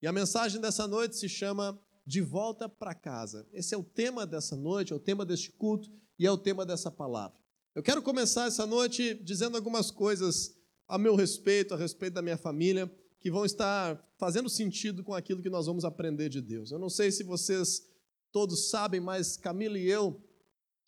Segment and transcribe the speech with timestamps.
[0.00, 3.44] E a mensagem dessa noite se chama De Volta para Casa.
[3.52, 6.64] Esse é o tema dessa noite, é o tema deste culto e é o tema
[6.64, 7.36] dessa palavra.
[7.74, 10.54] Eu quero começar essa noite dizendo algumas coisas
[10.86, 12.88] a meu respeito, a respeito da minha família,
[13.18, 16.70] que vão estar fazendo sentido com aquilo que nós vamos aprender de Deus.
[16.70, 17.82] Eu não sei se vocês
[18.30, 20.22] todos sabem, mas Camila e eu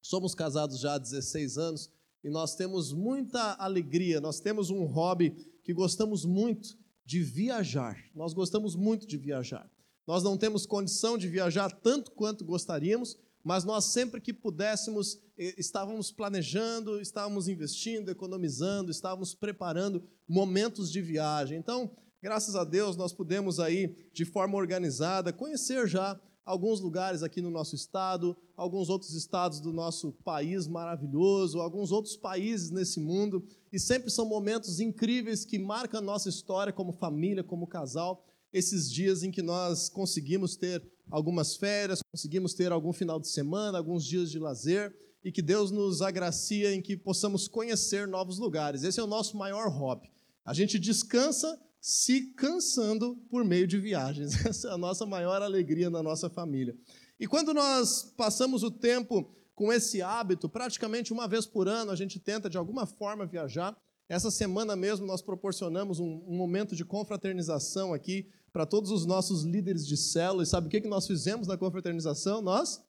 [0.00, 1.90] somos casados já há 16 anos
[2.22, 5.30] e nós temos muita alegria, nós temos um hobby
[5.64, 6.78] que gostamos muito
[7.10, 7.98] de viajar.
[8.14, 9.68] Nós gostamos muito de viajar.
[10.06, 16.12] Nós não temos condição de viajar tanto quanto gostaríamos, mas nós sempre que pudéssemos, estávamos
[16.12, 21.58] planejando, estávamos investindo, economizando, estávamos preparando momentos de viagem.
[21.58, 21.90] Então,
[22.22, 27.50] graças a Deus, nós pudemos aí, de forma organizada, conhecer já alguns lugares aqui no
[27.50, 33.78] nosso estado, alguns outros estados do nosso país maravilhoso, alguns outros países nesse mundo, e
[33.78, 39.22] sempre são momentos incríveis que marcam a nossa história como família, como casal, esses dias
[39.22, 44.30] em que nós conseguimos ter algumas férias, conseguimos ter algum final de semana, alguns dias
[44.30, 48.82] de lazer, e que Deus nos agracia em que possamos conhecer novos lugares.
[48.82, 50.10] Esse é o nosso maior hobby.
[50.44, 54.34] A gente descansa se cansando por meio de viagens.
[54.44, 56.76] Essa é a nossa maior alegria na nossa família.
[57.18, 61.96] E quando nós passamos o tempo com esse hábito, praticamente uma vez por ano a
[61.96, 63.76] gente tenta de alguma forma viajar.
[64.08, 69.44] Essa semana mesmo nós proporcionamos um, um momento de confraternização aqui para todos os nossos
[69.44, 70.42] líderes de célula.
[70.42, 72.42] E sabe o que, que nós fizemos na confraternização?
[72.42, 72.82] Nós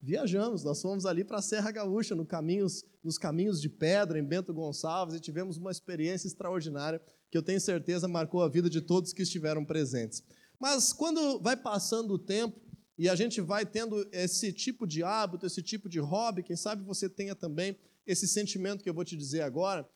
[0.00, 4.24] viajamos, nós fomos ali para a Serra Gaúcha, no caminhos, nos caminhos de pedra, em
[4.24, 7.00] Bento Gonçalves, e tivemos uma experiência extraordinária
[7.36, 10.22] que eu tenho certeza marcou a vida de todos que estiveram presentes.
[10.58, 12.58] Mas quando vai passando o tempo
[12.96, 16.82] e a gente vai tendo esse tipo de hábito, esse tipo de hobby, quem sabe
[16.82, 17.76] você tenha também
[18.06, 19.86] esse sentimento que eu vou te dizer agora,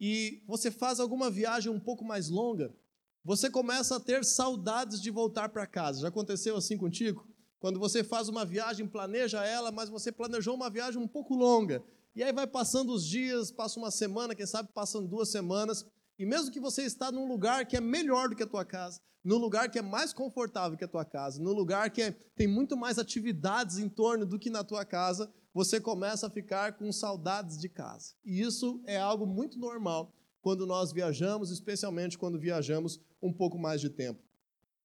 [0.00, 2.74] e você faz alguma viagem um pouco mais longa,
[3.22, 6.00] você começa a ter saudades de voltar para casa.
[6.00, 7.28] Já aconteceu assim contigo?
[7.58, 11.84] Quando você faz uma viagem, planeja ela, mas você planejou uma viagem um pouco longa.
[12.14, 15.84] E aí vai passando os dias, passa uma semana, quem sabe passam duas semanas,
[16.18, 19.00] e mesmo que você está num lugar que é melhor do que a tua casa,
[19.22, 22.46] num lugar que é mais confortável que a tua casa, num lugar que é, tem
[22.46, 26.92] muito mais atividades em torno do que na tua casa, você começa a ficar com
[26.92, 28.14] saudades de casa.
[28.24, 33.80] E isso é algo muito normal quando nós viajamos, especialmente quando viajamos um pouco mais
[33.80, 34.22] de tempo.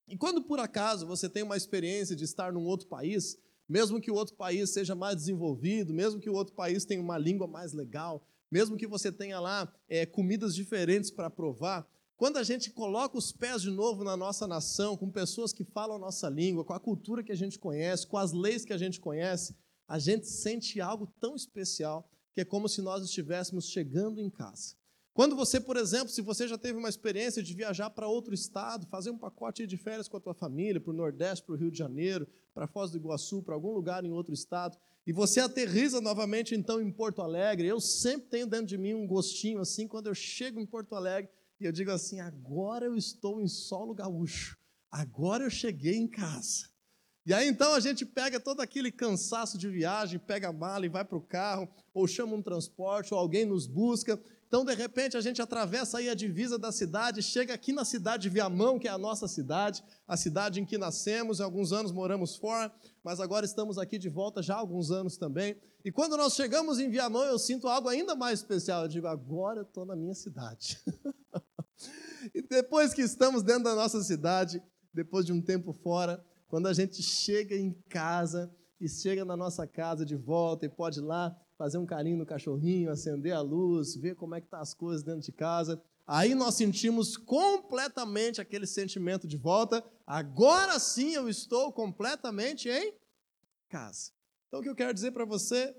[0.08, 3.38] E quando por acaso você tem uma experiência de estar num outro país,
[3.70, 7.18] mesmo que o outro país seja mais desenvolvido, mesmo que o outro país tenha uma
[7.18, 12.44] língua mais legal, mesmo que você tenha lá é, comidas diferentes para provar, quando a
[12.44, 16.30] gente coloca os pés de novo na nossa nação, com pessoas que falam a nossa
[16.30, 19.56] língua, com a cultura que a gente conhece, com as leis que a gente conhece,
[19.88, 24.76] a gente sente algo tão especial que é como se nós estivéssemos chegando em casa.
[25.14, 28.88] Quando você, por exemplo, se você já teve uma experiência de viajar para outro estado,
[28.88, 31.70] fazer um pacote de férias com a tua família, para o Nordeste, para o Rio
[31.70, 36.00] de Janeiro, para Foz do Iguaçu, para algum lugar em outro estado, e você aterriza
[36.00, 40.08] novamente então em Porto Alegre, eu sempre tenho dentro de mim um gostinho assim, quando
[40.08, 41.30] eu chego em Porto Alegre,
[41.60, 44.58] e eu digo assim: agora eu estou em solo gaúcho,
[44.90, 46.70] agora eu cheguei em casa.
[47.26, 50.90] E aí então a gente pega todo aquele cansaço de viagem, pega a mala e
[50.90, 54.20] vai para o carro, ou chama um transporte, ou alguém nos busca,
[54.52, 58.24] então, de repente, a gente atravessa aí a divisa da cidade, chega aqui na cidade
[58.24, 61.94] de Viamão, que é a nossa cidade, a cidade em que nascemos, há alguns anos
[61.94, 62.70] moramos fora,
[63.02, 65.56] mas agora estamos aqui de volta já há alguns anos também.
[65.86, 68.82] E quando nós chegamos em Viamão, eu sinto algo ainda mais especial.
[68.82, 70.78] Eu digo, agora eu estou na minha cidade.
[72.36, 74.62] e depois que estamos dentro da nossa cidade,
[74.94, 79.66] depois de um tempo fora, quando a gente chega em casa e chega na nossa
[79.66, 83.96] casa de volta e pode ir lá fazer um carinho no cachorrinho, acender a luz,
[83.96, 85.80] ver como é que tá as coisas dentro de casa.
[86.08, 89.84] Aí nós sentimos completamente aquele sentimento de volta.
[90.08, 92.96] Agora sim eu estou completamente em
[93.70, 94.12] casa.
[94.48, 95.76] Então o que eu quero dizer para você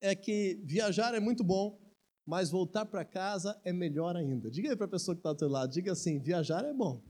[0.00, 1.78] é que viajar é muito bom,
[2.26, 4.50] mas voltar para casa é melhor ainda.
[4.50, 7.00] Diga aí para a pessoa que está do seu lado, diga assim, viajar é bom.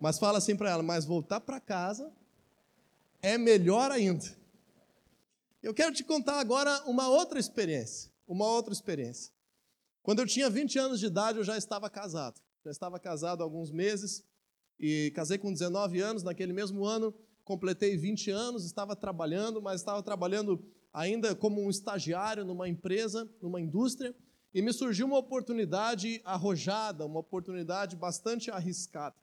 [0.00, 2.10] Mas fala assim para ela, mas voltar para casa
[3.20, 4.40] é melhor ainda.
[5.62, 8.10] Eu quero te contar agora uma outra experiência.
[8.26, 9.32] Uma outra experiência.
[10.02, 12.40] Quando eu tinha 20 anos de idade, eu já estava casado.
[12.64, 14.24] Já estava casado há alguns meses
[14.76, 16.24] e casei com 19 anos.
[16.24, 17.14] Naquele mesmo ano,
[17.44, 23.60] completei 20 anos, estava trabalhando, mas estava trabalhando ainda como um estagiário numa empresa, numa
[23.60, 24.12] indústria,
[24.52, 29.14] e me surgiu uma oportunidade arrojada, uma oportunidade bastante arriscada.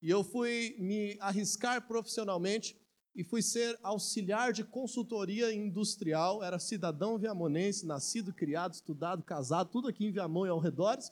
[0.00, 2.76] E eu fui me arriscar profissionalmente
[3.18, 6.40] e fui ser auxiliar de consultoria industrial.
[6.40, 11.10] Era cidadão viamonense, nascido, criado, estudado, casado, tudo aqui em Viamão e ao redores.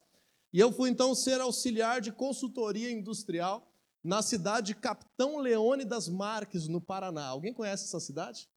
[0.53, 3.69] E eu fui então ser auxiliar de consultoria industrial
[4.05, 7.27] na cidade de Capitão Leone das Marques, no Paraná.
[7.27, 8.49] Alguém conhece essa cidade?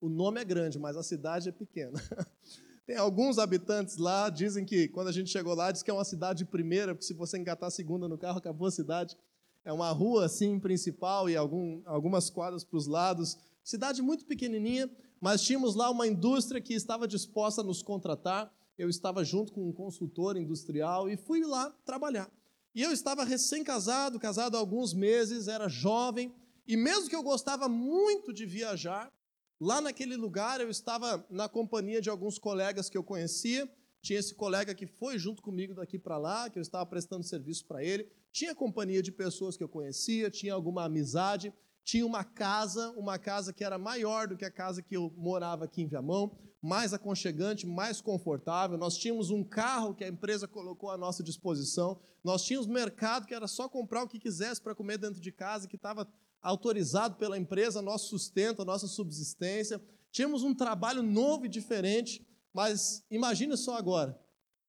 [0.00, 2.00] O nome é grande, mas a cidade é pequena.
[2.86, 6.04] Tem alguns habitantes lá, dizem que quando a gente chegou lá, diz que é uma
[6.04, 9.18] cidade primeira, porque se você engatar a segunda no carro, acabou a cidade.
[9.64, 13.38] É uma rua assim principal e algum, algumas quadras para os lados.
[13.62, 14.90] Cidade muito pequenininha,
[15.20, 18.52] mas tínhamos lá uma indústria que estava disposta a nos contratar.
[18.76, 22.30] Eu estava junto com um consultor industrial e fui lá trabalhar.
[22.74, 26.34] E eu estava recém-casado, casado há alguns meses, era jovem,
[26.66, 29.12] e mesmo que eu gostava muito de viajar,
[29.60, 33.66] Lá naquele lugar eu estava na companhia de alguns colegas que eu conhecia.
[34.02, 37.64] Tinha esse colega que foi junto comigo daqui para lá, que eu estava prestando serviço
[37.64, 38.06] para ele.
[38.34, 41.54] Tinha companhia de pessoas que eu conhecia, tinha alguma amizade.
[41.84, 45.66] Tinha uma casa, uma casa que era maior do que a casa que eu morava
[45.66, 48.76] aqui em Viamão, mais aconchegante, mais confortável.
[48.76, 52.00] Nós tínhamos um carro que a empresa colocou à nossa disposição.
[52.24, 55.68] Nós tínhamos mercado que era só comprar o que quisesse para comer dentro de casa,
[55.68, 56.08] que estava
[56.42, 59.80] autorizado pela empresa, nosso sustento, nossa subsistência.
[60.10, 64.18] Tínhamos um trabalho novo e diferente, mas imagine só agora.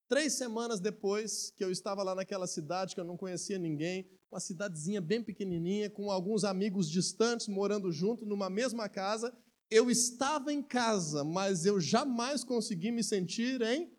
[0.07, 4.39] Três semanas depois que eu estava lá naquela cidade, que eu não conhecia ninguém, uma
[4.39, 9.35] cidadezinha bem pequenininha, com alguns amigos distantes morando junto numa mesma casa,
[9.69, 13.91] eu estava em casa, mas eu jamais consegui me sentir em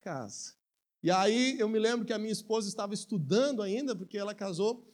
[0.00, 0.54] casa.
[1.02, 4.90] E aí eu me lembro que a minha esposa estava estudando ainda, porque ela casou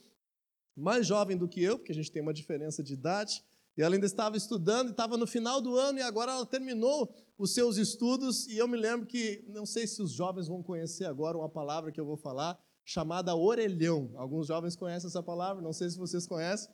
[0.75, 3.41] mais jovem do que eu, porque a gente tem uma diferença de idade,
[3.77, 7.53] e ela ainda estava estudando, estava no final do ano, e agora ela terminou os
[7.53, 11.37] seus estudos, e eu me lembro que, não sei se os jovens vão conhecer agora
[11.37, 14.11] uma palavra que eu vou falar, chamada orelhão.
[14.15, 16.69] Alguns jovens conhecem essa palavra, não sei se vocês conhecem.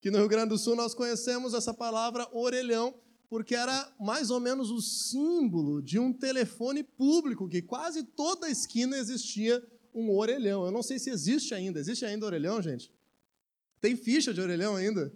[0.00, 2.94] Que no Rio Grande do Sul nós conhecemos essa palavra orelhão,
[3.28, 8.96] porque era mais ou menos o símbolo de um telefone público, que quase toda esquina
[8.96, 9.62] existia
[9.94, 10.64] um orelhão.
[10.64, 11.78] Eu não sei se existe ainda.
[11.78, 12.92] Existe ainda orelhão, gente?
[13.80, 15.12] Tem ficha de orelhão ainda?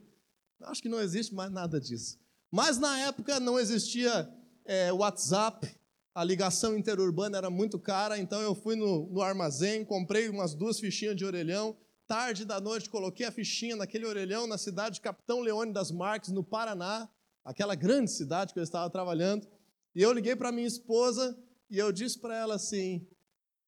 [0.66, 2.18] Acho que não existe mais nada disso.
[2.50, 4.28] Mas na época não existia
[4.64, 5.74] é, WhatsApp,
[6.14, 10.78] a ligação interurbana era muito cara, então eu fui no, no armazém, comprei umas duas
[10.78, 11.76] fichinhas de orelhão.
[12.06, 16.30] Tarde da noite, coloquei a fichinha naquele orelhão na cidade de Capitão Leone das Marques,
[16.30, 17.08] no Paraná,
[17.44, 19.48] aquela grande cidade que eu estava trabalhando.
[19.94, 21.36] E eu liguei para minha esposa
[21.68, 23.06] e eu disse para ela assim: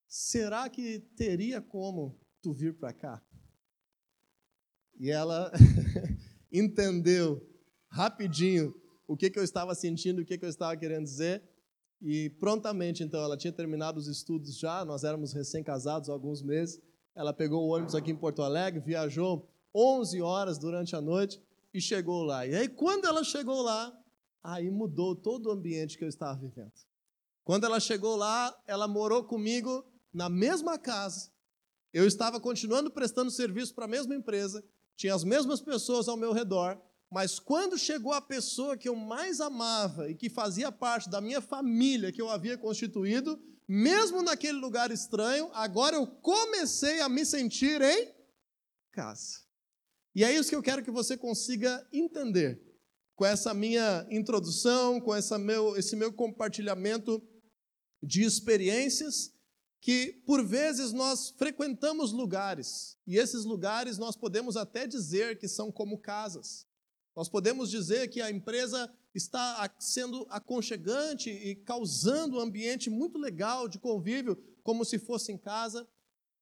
[0.06, 3.22] será que teria como tu vir para cá?
[4.98, 5.50] E ela
[6.58, 7.46] entendeu
[7.88, 8.74] rapidinho
[9.06, 11.42] o que, que eu estava sentindo, o que, que eu estava querendo dizer.
[12.00, 16.80] E prontamente, então, ela tinha terminado os estudos já, nós éramos recém-casados há alguns meses.
[17.14, 21.40] Ela pegou o ônibus aqui em Porto Alegre, viajou 11 horas durante a noite
[21.72, 22.46] e chegou lá.
[22.46, 23.96] E aí, quando ela chegou lá,
[24.42, 26.72] aí mudou todo o ambiente que eu estava vivendo.
[27.44, 31.30] Quando ela chegou lá, ela morou comigo na mesma casa.
[31.92, 34.62] Eu estava continuando prestando serviço para a mesma empresa
[34.96, 39.40] tinha as mesmas pessoas ao meu redor, mas quando chegou a pessoa que eu mais
[39.40, 44.90] amava e que fazia parte da minha família que eu havia constituído, mesmo naquele lugar
[44.90, 48.12] estranho, agora eu comecei a me sentir em
[48.92, 49.44] casa.
[50.14, 52.62] E é isso que eu quero que você consiga entender
[53.14, 57.22] com essa minha introdução, com essa meu, esse meu compartilhamento
[58.02, 59.35] de experiências
[59.80, 65.70] que por vezes nós frequentamos lugares, e esses lugares nós podemos até dizer que são
[65.70, 66.66] como casas.
[67.14, 73.66] Nós podemos dizer que a empresa está sendo aconchegante e causando um ambiente muito legal
[73.66, 75.88] de convívio, como se fosse em casa.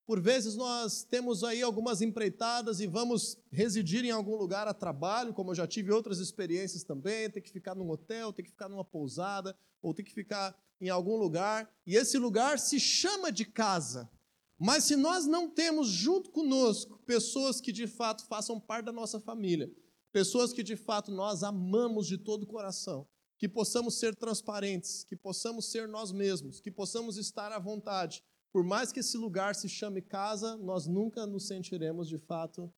[0.07, 5.33] Por vezes nós temos aí algumas empreitadas e vamos residir em algum lugar a trabalho,
[5.33, 8.69] como eu já tive outras experiências também, ter que ficar num hotel, ter que ficar
[8.69, 13.45] numa pousada, ou ter que ficar em algum lugar, e esse lugar se chama de
[13.45, 14.11] casa.
[14.59, 19.19] Mas se nós não temos junto conosco pessoas que de fato façam parte da nossa
[19.19, 19.73] família,
[20.13, 25.17] pessoas que de fato nós amamos de todo o coração, que possamos ser transparentes, que
[25.17, 28.23] possamos ser nós mesmos, que possamos estar à vontade,
[28.53, 32.73] por mais que esse lugar se chame casa, nós nunca nos sentiremos de fato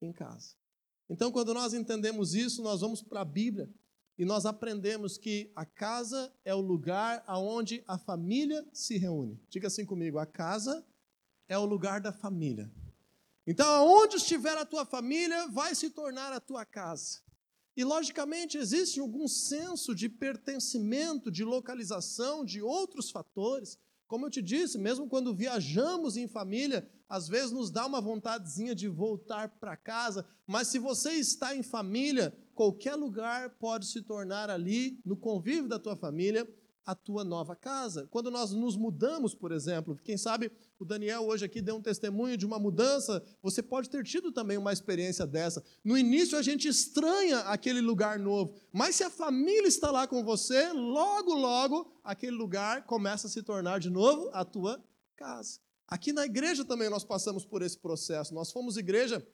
[0.00, 0.56] em casa.
[1.08, 3.72] Então, quando nós entendemos isso, nós vamos para a Bíblia
[4.22, 9.36] e nós aprendemos que a casa é o lugar aonde a família se reúne.
[9.50, 10.86] Diga assim comigo: a casa
[11.48, 12.70] é o lugar da família.
[13.44, 17.20] Então, aonde estiver a tua família, vai se tornar a tua casa.
[17.76, 23.76] E, logicamente, existe algum senso de pertencimento, de localização, de outros fatores.
[24.06, 28.72] Como eu te disse, mesmo quando viajamos em família, às vezes nos dá uma vontadezinha
[28.72, 34.50] de voltar para casa, mas se você está em família, qualquer lugar pode se tornar
[34.50, 36.48] ali, no convívio da tua família,
[36.84, 38.06] a tua nova casa.
[38.10, 42.36] Quando nós nos mudamos, por exemplo, quem sabe o Daniel hoje aqui deu um testemunho
[42.36, 45.62] de uma mudança, você pode ter tido também uma experiência dessa.
[45.84, 50.24] No início a gente estranha aquele lugar novo, mas se a família está lá com
[50.24, 54.82] você, logo, logo, aquele lugar começa a se tornar de novo a tua
[55.16, 55.60] casa.
[55.86, 58.34] Aqui na igreja também nós passamos por esse processo.
[58.34, 59.24] Nós fomos igreja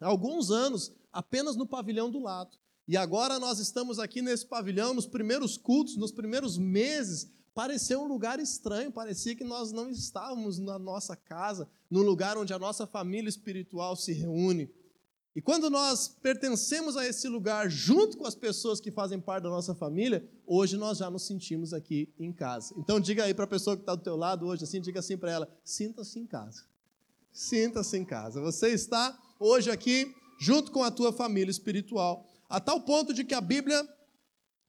[0.00, 2.56] há alguns anos, apenas no pavilhão do lado.
[2.86, 8.06] E agora nós estamos aqui nesse pavilhão, nos primeiros cultos, nos primeiros meses, pareceu um
[8.06, 12.86] lugar estranho, parecia que nós não estávamos na nossa casa, no lugar onde a nossa
[12.86, 14.70] família espiritual se reúne.
[15.36, 19.50] E quando nós pertencemos a esse lugar junto com as pessoas que fazem parte da
[19.50, 22.72] nossa família, hoje nós já nos sentimos aqui em casa.
[22.76, 25.16] Então diga aí para a pessoa que está do teu lado hoje, assim, diga assim
[25.16, 26.64] para ela: sinta-se em casa.
[27.32, 28.40] Sinta-se em casa.
[28.40, 32.26] Você está hoje aqui junto com a tua família espiritual.
[32.48, 33.86] A tal ponto de que a Bíblia,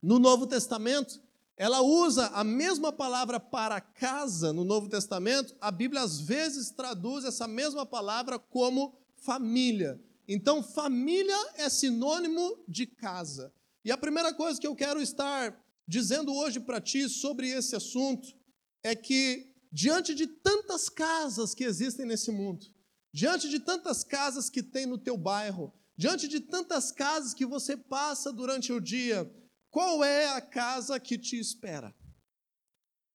[0.01, 1.21] no Novo Testamento,
[1.57, 7.23] ela usa a mesma palavra para casa no Novo Testamento, a Bíblia às vezes traduz
[7.23, 9.99] essa mesma palavra como família.
[10.27, 13.53] Então, família é sinônimo de casa.
[13.83, 15.57] E a primeira coisa que eu quero estar
[15.87, 18.27] dizendo hoje para ti sobre esse assunto
[18.83, 22.65] é que, diante de tantas casas que existem nesse mundo,
[23.15, 27.77] diante de tantas casas que tem no teu bairro, Diante de tantas casas que você
[27.77, 29.31] passa durante o dia,
[29.71, 31.95] qual é a casa que te espera?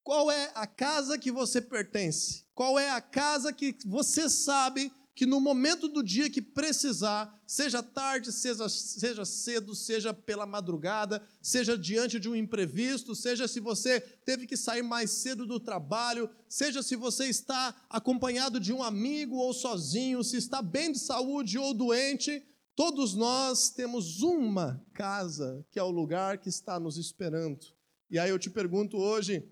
[0.03, 2.47] Qual é a casa que você pertence?
[2.55, 4.91] Qual é a casa que você sabe
[5.21, 11.23] que no momento do dia que precisar, seja tarde, seja, seja cedo, seja pela madrugada,
[11.43, 16.31] seja diante de um imprevisto, seja se você teve que sair mais cedo do trabalho,
[16.49, 21.59] seja se você está acompanhado de um amigo ou sozinho, se está bem de saúde
[21.59, 22.43] ou doente,
[22.75, 27.67] Todos nós temos uma casa que é o lugar que está nos esperando.
[28.09, 29.47] E aí eu te pergunto hoje,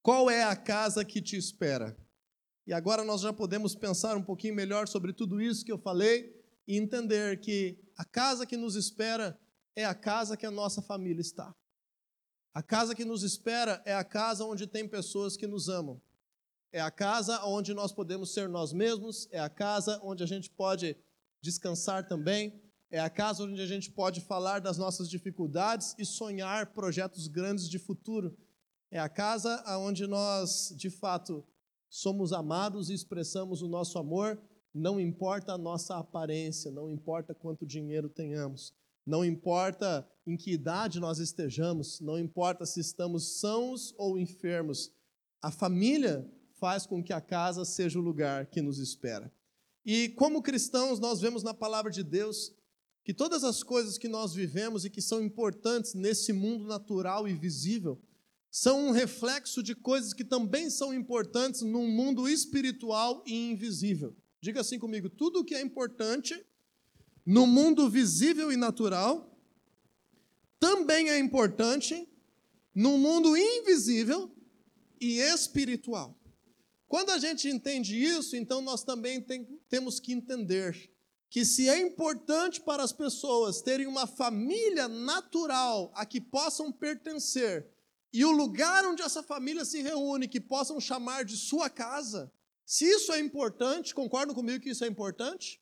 [0.00, 1.94] qual é a casa que te espera?
[2.68, 6.38] E agora nós já podemos pensar um pouquinho melhor sobre tudo isso que eu falei
[6.66, 9.40] e entender que a casa que nos espera
[9.74, 11.56] é a casa que a nossa família está.
[12.52, 15.98] A casa que nos espera é a casa onde tem pessoas que nos amam.
[16.70, 20.50] É a casa onde nós podemos ser nós mesmos, é a casa onde a gente
[20.50, 20.94] pode
[21.40, 22.60] descansar também.
[22.90, 27.66] É a casa onde a gente pode falar das nossas dificuldades e sonhar projetos grandes
[27.66, 28.36] de futuro.
[28.90, 31.42] É a casa onde nós, de fato,
[31.88, 34.40] somos amados e expressamos o nosso amor,
[34.74, 38.74] não importa a nossa aparência, não importa quanto dinheiro tenhamos,
[39.06, 44.92] não importa em que idade nós estejamos, não importa se estamos sãos ou enfermos.
[45.40, 46.30] A família
[46.60, 49.32] faz com que a casa seja o lugar que nos espera.
[49.84, 52.52] E como cristãos, nós vemos na palavra de Deus
[53.02, 57.32] que todas as coisas que nós vivemos e que são importantes nesse mundo natural e
[57.32, 57.98] visível
[58.50, 64.16] são um reflexo de coisas que também são importantes num mundo espiritual e invisível.
[64.40, 66.44] Diga assim comigo: tudo que é importante
[67.24, 69.38] no mundo visível e natural
[70.58, 72.08] também é importante
[72.74, 74.30] no mundo invisível
[75.00, 76.18] e espiritual.
[76.86, 80.90] Quando a gente entende isso, então nós também tem, temos que entender
[81.28, 87.68] que se é importante para as pessoas terem uma família natural a que possam pertencer
[88.12, 92.32] e o lugar onde essa família se reúne que possam chamar de sua casa,
[92.64, 95.60] se isso é importante, concordam comigo que isso é importante?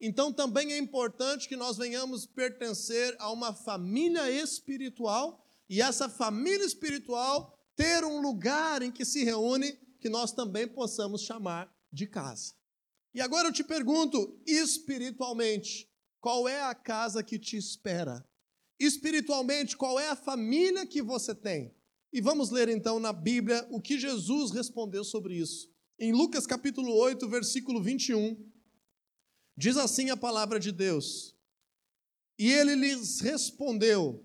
[0.00, 6.64] Então também é importante que nós venhamos pertencer a uma família espiritual e essa família
[6.64, 12.54] espiritual ter um lugar em que se reúne que nós também possamos chamar de casa.
[13.14, 15.90] E agora eu te pergunto, espiritualmente,
[16.20, 18.24] qual é a casa que te espera?
[18.78, 21.74] Espiritualmente, qual é a família que você tem?
[22.12, 25.70] E vamos ler então na Bíblia o que Jesus respondeu sobre isso.
[25.98, 28.36] Em Lucas capítulo 8, versículo 21,
[29.56, 31.36] diz assim a palavra de Deus:
[32.38, 34.24] E ele lhes respondeu: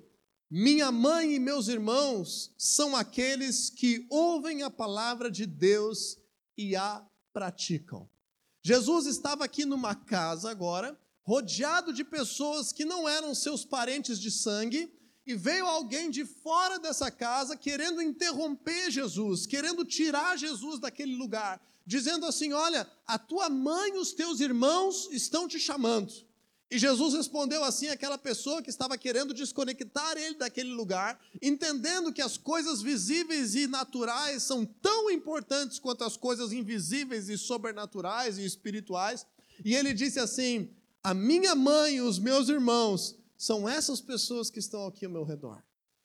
[0.55, 6.15] minha mãe e meus irmãos são aqueles que ouvem a palavra de Deus
[6.55, 8.07] e a praticam.
[8.61, 14.29] Jesus estava aqui numa casa agora, rodeado de pessoas que não eram seus parentes de
[14.29, 14.93] sangue,
[15.25, 21.61] e veio alguém de fora dessa casa querendo interromper Jesus, querendo tirar Jesus daquele lugar,
[21.85, 26.13] dizendo assim: Olha, a tua mãe e os teus irmãos estão te chamando.
[26.69, 32.21] E Jesus respondeu assim àquela pessoa que estava querendo desconectar ele daquele lugar, entendendo que
[32.21, 38.45] as coisas visíveis e naturais são tão importantes quanto as coisas invisíveis e sobrenaturais e
[38.45, 39.25] espirituais.
[39.63, 40.69] E ele disse assim:
[41.03, 45.25] A minha mãe e os meus irmãos são essas pessoas que estão aqui ao meu
[45.25, 45.61] redor.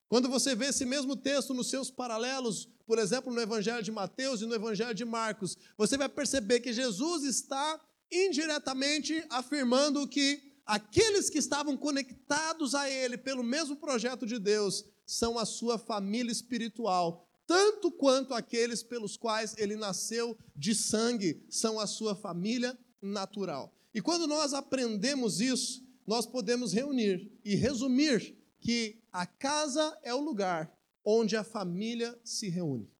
[0.09, 4.40] Quando você vê esse mesmo texto nos seus paralelos, por exemplo, no Evangelho de Mateus
[4.40, 7.80] e no Evangelho de Marcos, você vai perceber que Jesus está
[8.11, 15.38] indiretamente afirmando que aqueles que estavam conectados a Ele pelo mesmo projeto de Deus são
[15.38, 21.87] a sua família espiritual, tanto quanto aqueles pelos quais ele nasceu de sangue são a
[21.87, 23.73] sua família natural.
[23.95, 30.23] E quando nós aprendemos isso, nós podemos reunir e resumir que a casa é o
[30.23, 30.75] lugar
[31.05, 32.91] onde a família se reúne.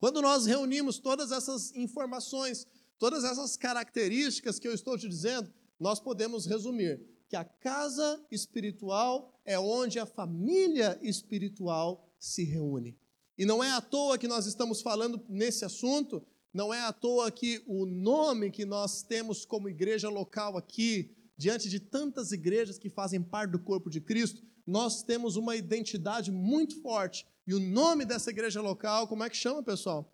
[0.00, 2.66] Quando nós reunimos todas essas informações,
[2.98, 9.38] todas essas características que eu estou te dizendo, nós podemos resumir que a casa espiritual
[9.44, 12.98] é onde a família espiritual se reúne.
[13.36, 17.30] E não é à toa que nós estamos falando nesse assunto, não é à toa
[17.30, 22.88] que o nome que nós temos como igreja local aqui, diante de tantas igrejas que
[22.88, 27.26] fazem parte do corpo de Cristo, nós temos uma identidade muito forte.
[27.46, 30.12] E o nome dessa igreja local, como é que chama, pessoal?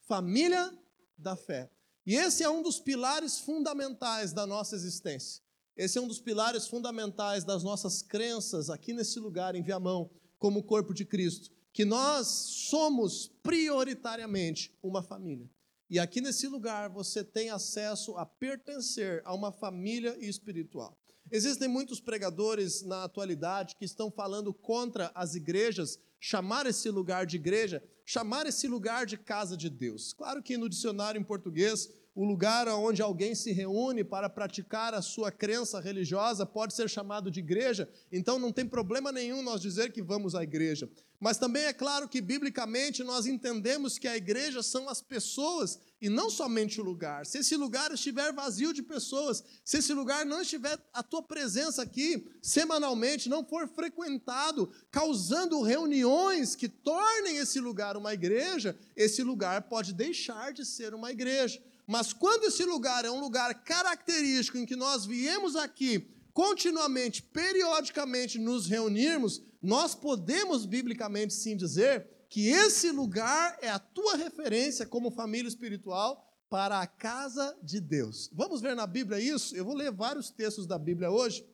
[0.00, 0.76] Família
[1.16, 1.70] da Fé.
[2.04, 5.42] E esse é um dos pilares fundamentais da nossa existência.
[5.76, 10.64] Esse é um dos pilares fundamentais das nossas crenças aqui nesse lugar, em Viamão, como
[10.64, 15.48] corpo de Cristo, que nós somos prioritariamente uma família.
[15.92, 20.98] E aqui nesse lugar você tem acesso a pertencer a uma família espiritual.
[21.30, 27.36] Existem muitos pregadores na atualidade que estão falando contra as igrejas, chamar esse lugar de
[27.36, 30.14] igreja, chamar esse lugar de casa de Deus.
[30.14, 35.00] Claro que no dicionário em português o lugar onde alguém se reúne para praticar a
[35.00, 39.92] sua crença religiosa pode ser chamado de igreja, então não tem problema nenhum nós dizer
[39.92, 40.90] que vamos à igreja.
[41.18, 46.08] Mas também é claro que, biblicamente, nós entendemos que a igreja são as pessoas e
[46.08, 47.24] não somente o lugar.
[47.24, 51.80] Se esse lugar estiver vazio de pessoas, se esse lugar não estiver a tua presença
[51.80, 59.62] aqui semanalmente, não for frequentado, causando reuniões que tornem esse lugar uma igreja, esse lugar
[59.68, 61.62] pode deixar de ser uma igreja.
[61.86, 68.38] Mas quando esse lugar é um lugar característico em que nós viemos aqui continuamente, periodicamente
[68.38, 75.10] nos reunirmos, nós podemos biblicamente sim dizer que esse lugar é a tua referência como
[75.10, 78.30] família espiritual para a casa de Deus.
[78.32, 79.54] Vamos ver na Bíblia isso?
[79.54, 81.46] Eu vou ler vários textos da Bíblia hoje.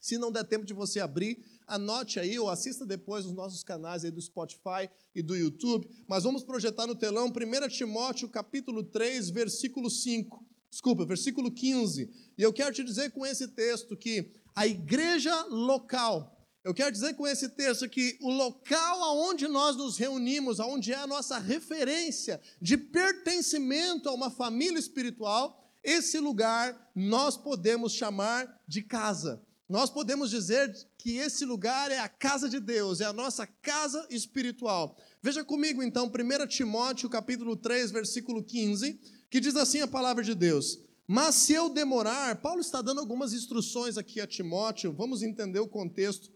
[0.00, 4.04] Se não der tempo de você abrir, anote aí ou assista depois os nossos canais
[4.04, 5.88] aí do Spotify e do YouTube.
[6.06, 10.44] Mas vamos projetar no telão 1 Timóteo capítulo 3, versículo 5.
[10.70, 12.10] Desculpa, versículo 15.
[12.36, 17.14] E eu quero te dizer com esse texto que a igreja local, eu quero dizer
[17.14, 22.40] com esse texto que o local aonde nós nos reunimos, aonde é a nossa referência
[22.60, 29.40] de pertencimento a uma família espiritual, esse lugar nós podemos chamar de casa.
[29.68, 30.72] Nós podemos dizer
[31.06, 34.96] que esse lugar é a casa de Deus, é a nossa casa espiritual.
[35.22, 40.34] Veja comigo então 1 Timóteo capítulo 3, versículo 15, que diz assim a palavra de
[40.34, 45.60] Deus: "Mas se eu demorar, Paulo está dando algumas instruções aqui a Timóteo, vamos entender
[45.60, 46.28] o contexto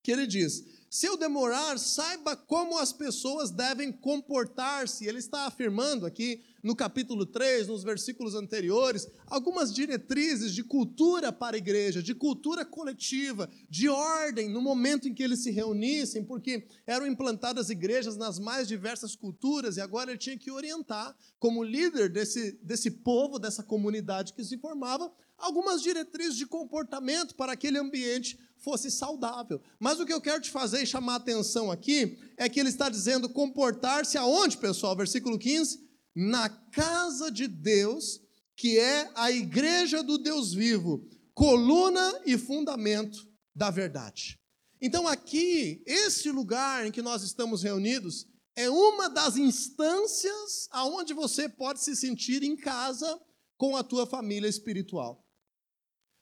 [0.00, 5.06] que ele diz: se eu demorar, saiba como as pessoas devem comportar-se.
[5.06, 11.56] Ele está afirmando aqui no capítulo 3, nos versículos anteriores, algumas diretrizes de cultura para
[11.56, 16.66] a igreja, de cultura coletiva, de ordem no momento em que eles se reunissem, porque
[16.86, 22.08] eram implantadas igrejas nas mais diversas culturas e agora ele tinha que orientar, como líder
[22.08, 28.38] desse, desse povo, dessa comunidade que se formava, algumas diretrizes de comportamento para aquele ambiente
[28.56, 29.60] fosse saudável.
[29.78, 32.68] Mas o que eu quero te fazer e chamar a atenção aqui é que ele
[32.68, 34.96] está dizendo comportar-se aonde, pessoal?
[34.96, 38.20] Versículo 15: na casa de Deus,
[38.56, 44.38] que é a igreja do Deus vivo, coluna e fundamento da verdade.
[44.80, 51.48] Então, aqui, esse lugar em que nós estamos reunidos é uma das instâncias aonde você
[51.48, 53.20] pode se sentir em casa
[53.56, 55.24] com a tua família espiritual.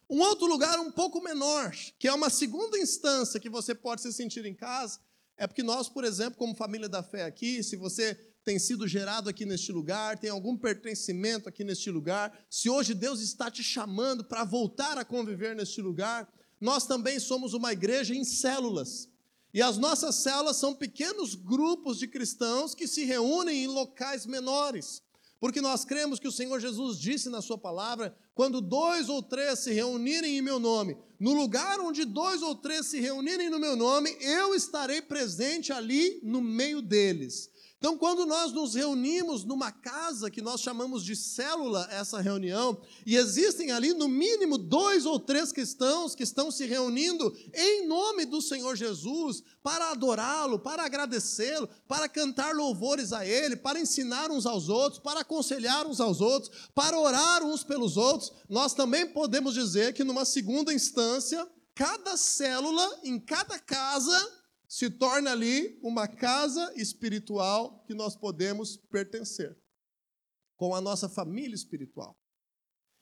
[0.08, 4.12] Um outro lugar um pouco menor, que é uma segunda instância que você pode se
[4.12, 5.00] sentir em casa,
[5.36, 8.14] é porque nós, por exemplo, como família da fé aqui, se você
[8.46, 13.20] tem sido gerado aqui neste lugar, tem algum pertencimento aqui neste lugar, se hoje Deus
[13.20, 18.22] está te chamando para voltar a conviver neste lugar, nós também somos uma igreja em
[18.22, 19.08] células.
[19.52, 25.02] E as nossas células são pequenos grupos de cristãos que se reúnem em locais menores.
[25.40, 29.58] Porque nós cremos que o Senhor Jesus disse na Sua palavra: quando dois ou três
[29.58, 33.74] se reunirem em meu nome, no lugar onde dois ou três se reunirem no meu
[33.74, 37.50] nome, eu estarei presente ali no meio deles.
[37.78, 43.16] Então, quando nós nos reunimos numa casa que nós chamamos de célula, essa reunião, e
[43.16, 48.40] existem ali no mínimo dois ou três cristãos que estão se reunindo em nome do
[48.40, 54.70] Senhor Jesus para adorá-lo, para agradecê-lo, para cantar louvores a Ele, para ensinar uns aos
[54.70, 59.92] outros, para aconselhar uns aos outros, para orar uns pelos outros, nós também podemos dizer
[59.92, 64.45] que, numa segunda instância, cada célula, em cada casa,
[64.76, 69.56] se torna ali uma casa espiritual que nós podemos pertencer,
[70.54, 72.14] com a nossa família espiritual.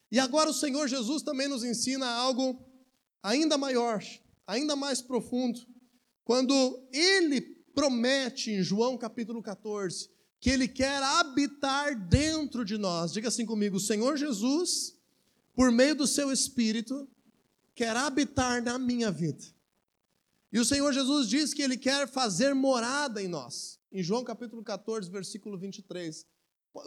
[0.08, 2.64] E agora o Senhor Jesus também nos ensina algo
[3.20, 4.00] ainda maior,
[4.46, 5.58] ainda mais profundo,
[6.22, 6.54] quando
[6.92, 7.40] ele
[7.74, 10.08] promete em João capítulo 14
[10.38, 13.12] que ele quer habitar dentro de nós.
[13.12, 14.96] Diga assim comigo: o Senhor Jesus,
[15.52, 17.10] por meio do seu espírito,
[17.74, 19.53] quer habitar na minha vida.
[20.54, 23.76] E o Senhor Jesus diz que ele quer fazer morada em nós.
[23.90, 26.24] Em João capítulo 14, versículo 23,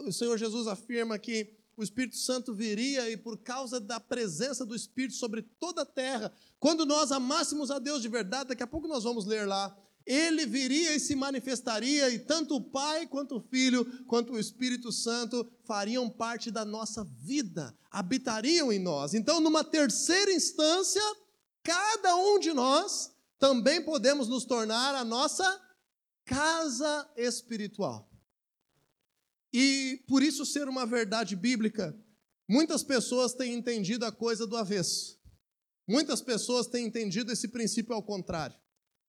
[0.06, 4.74] o Senhor Jesus afirma que o Espírito Santo viria e por causa da presença do
[4.74, 8.88] Espírito sobre toda a terra, quando nós amássemos a Deus de verdade, daqui a pouco
[8.88, 9.76] nós vamos ler lá,
[10.06, 14.90] ele viria e se manifestaria, e tanto o Pai, quanto o Filho, quanto o Espírito
[14.90, 19.12] Santo fariam parte da nossa vida, habitariam em nós.
[19.12, 21.02] Então, numa terceira instância,
[21.62, 25.60] cada um de nós também podemos nos tornar a nossa
[26.24, 28.08] casa espiritual.
[29.52, 31.96] E por isso ser uma verdade bíblica,
[32.48, 35.18] muitas pessoas têm entendido a coisa do avesso.
[35.86, 38.56] Muitas pessoas têm entendido esse princípio ao contrário,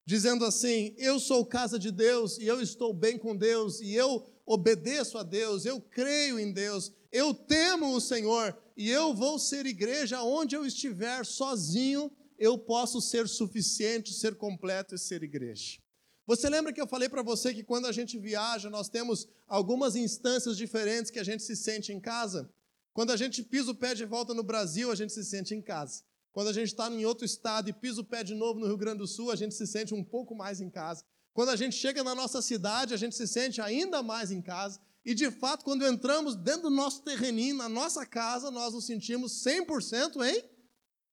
[0.06, 4.26] dizendo assim: eu sou casa de Deus e eu estou bem com Deus e eu
[4.46, 9.66] obedeço a Deus, eu creio em Deus, eu temo o Senhor e eu vou ser
[9.66, 15.78] igreja onde eu estiver sozinho eu posso ser suficiente, ser completo e ser igreja.
[16.26, 19.96] Você lembra que eu falei para você que quando a gente viaja, nós temos algumas
[19.96, 22.50] instâncias diferentes que a gente se sente em casa?
[22.94, 25.62] Quando a gente pisa o pé de volta no Brasil, a gente se sente em
[25.62, 26.04] casa.
[26.32, 28.78] Quando a gente está em outro estado e pisa o pé de novo no Rio
[28.78, 31.04] Grande do Sul, a gente se sente um pouco mais em casa.
[31.34, 34.80] Quando a gente chega na nossa cidade, a gente se sente ainda mais em casa.
[35.04, 39.44] E de fato, quando entramos dentro do nosso terreninho, na nossa casa, nós nos sentimos
[39.44, 40.44] 100% em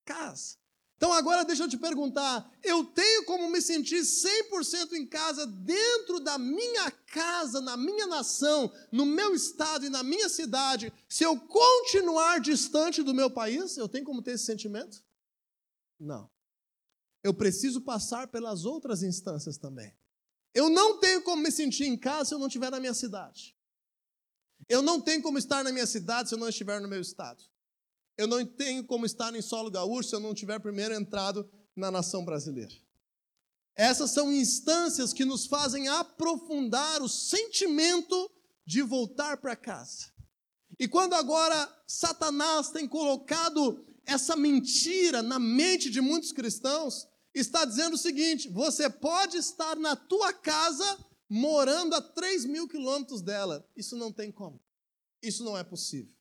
[0.05, 0.57] casa.
[0.97, 6.21] Então agora deixa eu te perguntar: eu tenho como me sentir 100% em casa dentro
[6.21, 11.39] da minha casa, na minha nação, no meu estado e na minha cidade, se eu
[11.39, 13.77] continuar distante do meu país?
[13.77, 15.05] Eu tenho como ter esse sentimento?
[16.01, 16.31] Não.
[17.23, 19.95] Eu preciso passar pelas outras instâncias também.
[20.55, 23.55] Eu não tenho como me sentir em casa se eu não estiver na minha cidade.
[24.69, 27.43] Eu não tenho como estar na minha cidade se eu não estiver no meu estado.
[28.17, 31.91] Eu não tenho como estar em solo gaúcho se eu não tiver primeiro entrado na
[31.91, 32.75] nação brasileira.
[33.77, 38.31] Essas são instâncias que nos fazem aprofundar o sentimento
[38.65, 40.11] de voltar para casa.
[40.79, 47.95] E quando agora Satanás tem colocado essa mentira na mente de muitos cristãos, está dizendo
[47.95, 53.69] o seguinte: você pode estar na tua casa morando a 3 mil quilômetros dela.
[53.77, 54.59] Isso não tem como.
[55.23, 56.16] Isso não é possível.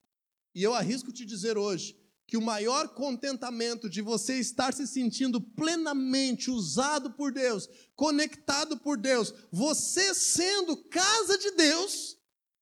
[0.56, 1.94] E eu arrisco te dizer hoje
[2.26, 8.96] que o maior contentamento de você estar se sentindo plenamente usado por Deus, conectado por
[8.96, 12.16] Deus, você sendo casa de Deus,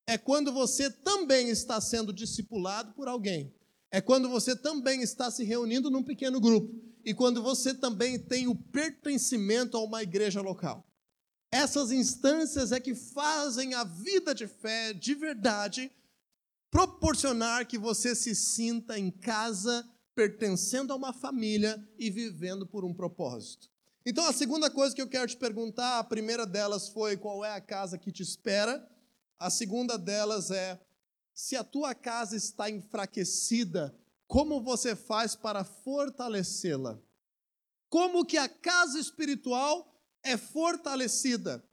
[0.08, 3.54] é quando você também está sendo discipulado por alguém.
[3.92, 6.74] É quando você também está se reunindo num pequeno grupo.
[7.04, 10.84] E quando você também tem o pertencimento a uma igreja local.
[11.52, 15.92] Essas instâncias é que fazem a vida de fé de verdade
[16.74, 22.92] proporcionar que você se sinta em casa, pertencendo a uma família e vivendo por um
[22.92, 23.70] propósito.
[24.04, 27.52] Então, a segunda coisa que eu quero te perguntar, a primeira delas foi qual é
[27.52, 28.84] a casa que te espera.
[29.38, 30.84] A segunda delas é
[31.32, 36.98] se a tua casa está enfraquecida, como você faz para fortalecê-la?
[37.88, 41.64] Como que a casa espiritual é fortalecida?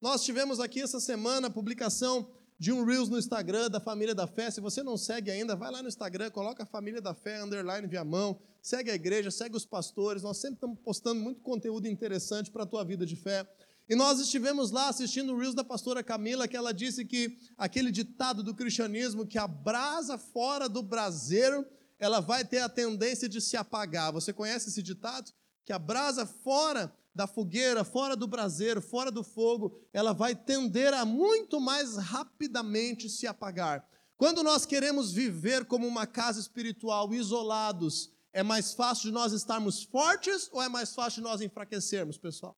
[0.00, 4.26] Nós tivemos aqui essa semana a publicação de um Reels no Instagram da Família da
[4.26, 4.50] Fé.
[4.50, 7.86] Se você não segue ainda, vai lá no Instagram, coloca a Família da Fé, underline
[7.86, 10.22] via mão, segue a igreja, segue os pastores.
[10.22, 13.48] Nós sempre estamos postando muito conteúdo interessante para a tua vida de fé.
[13.88, 17.90] E nós estivemos lá assistindo o Reels da pastora Camila, que ela disse que aquele
[17.90, 21.64] ditado do cristianismo, que a brasa fora do braseiro,
[21.98, 24.12] ela vai ter a tendência de se apagar.
[24.12, 25.32] Você conhece esse ditado?
[25.64, 30.94] Que a brasa fora da fogueira, fora do braseiro, fora do fogo, ela vai tender
[30.94, 33.88] a muito mais rapidamente se apagar.
[34.16, 39.84] Quando nós queremos viver como uma casa espiritual, isolados, é mais fácil de nós estarmos
[39.84, 42.56] fortes ou é mais fácil de nós enfraquecermos, pessoal?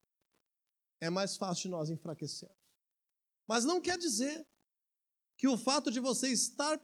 [1.00, 2.56] É mais fácil de nós enfraquecermos.
[3.46, 4.46] Mas não quer dizer
[5.36, 6.80] que o fato de você estar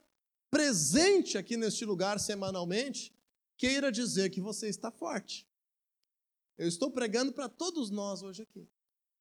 [0.49, 3.15] presente aqui neste lugar semanalmente
[3.57, 5.47] queira dizer que você está forte.
[6.57, 8.67] Eu estou pregando para todos nós hoje aqui,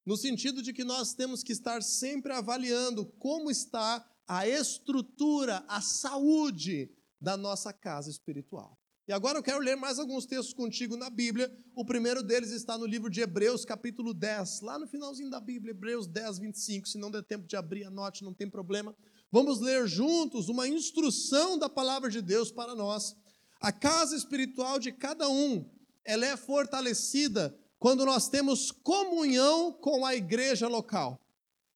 [0.06, 5.80] no sentido de que nós temos que estar sempre avaliando como está a estrutura, a
[5.82, 8.78] saúde da nossa casa espiritual.
[9.08, 11.52] E agora eu quero ler mais alguns textos contigo na Bíblia.
[11.76, 15.70] O primeiro deles está no livro de Hebreus, capítulo 10, lá no finalzinho da Bíblia,
[15.70, 16.88] Hebreus 10, 25.
[16.88, 18.96] Se não der tempo de abrir, anote, não tem problema.
[19.30, 23.14] Vamos ler juntos uma instrução da palavra de Deus para nós.
[23.60, 25.70] A casa espiritual de cada um,
[26.06, 31.20] ela é fortalecida quando nós temos comunhão com a igreja local.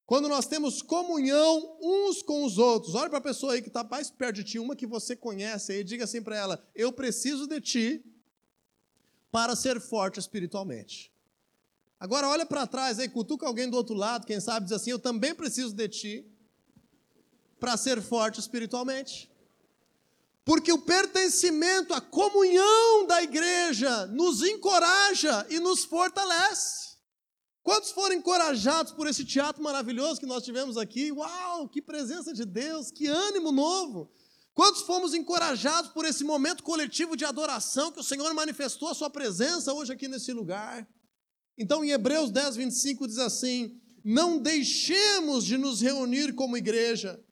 [0.07, 2.97] Quando nós temos comunhão uns com os outros.
[2.97, 5.71] Olha para a pessoa aí que está mais perto de ti, uma que você conhece
[5.71, 8.05] aí, diga assim para ela: Eu preciso de ti
[9.31, 11.13] para ser forte espiritualmente.
[11.99, 14.99] Agora olha para trás aí, cutuca alguém do outro lado, quem sabe diz assim: Eu
[14.99, 16.27] também preciso de ti
[17.61, 19.30] para ser forte espiritualmente.
[20.51, 26.97] Porque o pertencimento, a comunhão da igreja nos encoraja e nos fortalece.
[27.63, 31.13] Quantos foram encorajados por esse teatro maravilhoso que nós tivemos aqui?
[31.13, 34.11] Uau, que presença de Deus, que ânimo novo!
[34.53, 39.09] Quantos fomos encorajados por esse momento coletivo de adoração que o Senhor manifestou a sua
[39.09, 40.85] presença hoje aqui nesse lugar?
[41.57, 47.25] Então, em Hebreus 10, 25 diz assim: Não deixemos de nos reunir como igreja,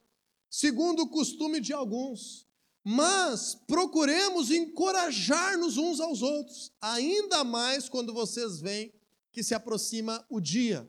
[0.48, 2.46] segundo o costume de alguns,
[2.90, 8.90] mas procuremos encorajar-nos uns aos outros, ainda mais quando vocês veem
[9.30, 10.88] que se aproxima o dia.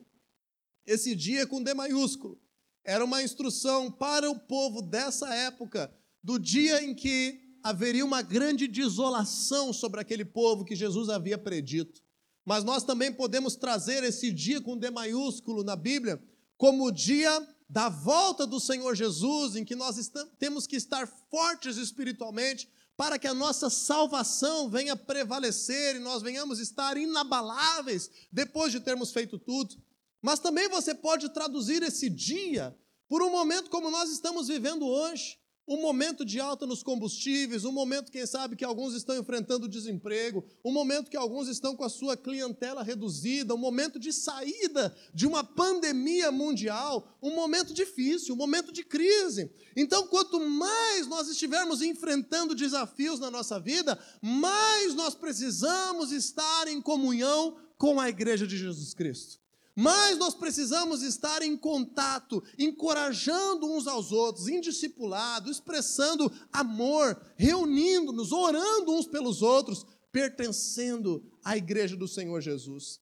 [0.85, 2.41] Esse dia com D maiúsculo.
[2.85, 8.65] Era uma instrução para o povo dessa época, do dia em que haveria uma grande
[8.65, 12.01] desolação sobre aquele povo que Jesus havia predito.
[12.45, 16.17] Mas nós também podemos trazer esse dia com D maiúsculo na Bíblia
[16.55, 21.77] como o dia da volta do Senhor Jesus, em que nós temos que estar fortes
[21.77, 28.79] espiritualmente para que a nossa salvação venha prevalecer e nós venhamos estar inabaláveis depois de
[28.79, 29.75] termos feito tudo.
[30.21, 32.77] Mas também você pode traduzir esse dia
[33.07, 37.71] por um momento como nós estamos vivendo hoje, um momento de alta nos combustíveis, um
[37.71, 41.89] momento, quem sabe, que alguns estão enfrentando desemprego, um momento que alguns estão com a
[41.89, 48.37] sua clientela reduzida, um momento de saída de uma pandemia mundial, um momento difícil, um
[48.37, 49.51] momento de crise.
[49.75, 56.81] Então, quanto mais nós estivermos enfrentando desafios na nossa vida, mais nós precisamos estar em
[56.81, 59.39] comunhão com a igreja de Jesus Cristo.
[59.81, 68.33] Mas nós precisamos estar em contato, encorajando uns aos outros, em discipulado, expressando amor, reunindo-nos,
[68.33, 72.99] orando uns pelos outros, pertencendo à igreja do Senhor Jesus.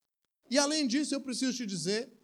[0.48, 2.16] E além disso, eu preciso te dizer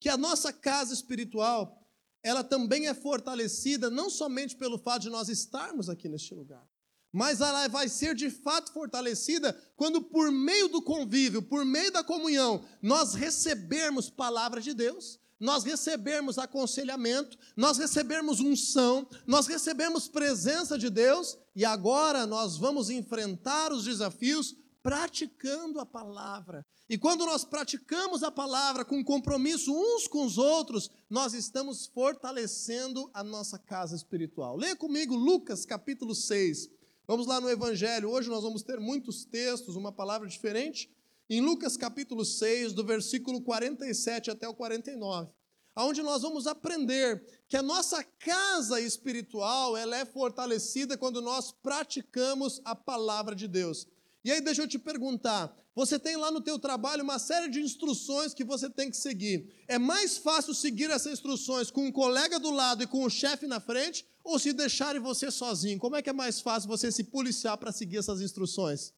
[0.00, 1.86] que a nossa casa espiritual,
[2.22, 6.66] ela também é fortalecida não somente pelo fato de nós estarmos aqui neste lugar,
[7.12, 12.04] mas ela vai ser de fato fortalecida quando, por meio do convívio, por meio da
[12.04, 20.76] comunhão, nós recebermos palavra de Deus, nós recebermos aconselhamento, nós recebermos unção, nós recebemos presença
[20.76, 26.64] de Deus e agora nós vamos enfrentar os desafios praticando a palavra.
[26.88, 33.10] E quando nós praticamos a palavra com compromisso uns com os outros, nós estamos fortalecendo
[33.12, 34.56] a nossa casa espiritual.
[34.56, 36.77] Leia comigo Lucas capítulo 6.
[37.08, 38.10] Vamos lá no Evangelho.
[38.10, 40.94] Hoje nós vamos ter muitos textos, uma palavra diferente.
[41.30, 45.32] Em Lucas capítulo 6, do versículo 47 até o 49,
[45.74, 52.60] aonde nós vamos aprender que a nossa casa espiritual, ela é fortalecida quando nós praticamos
[52.62, 53.86] a palavra de Deus.
[54.22, 57.62] E aí deixa eu te perguntar, você tem lá no teu trabalho uma série de
[57.62, 59.50] instruções que você tem que seguir.
[59.66, 63.46] É mais fácil seguir essas instruções com um colega do lado e com o chefe
[63.46, 65.78] na frente ou se deixarem você sozinho?
[65.78, 68.92] Como é que é mais fácil você se policiar para seguir essas instruções?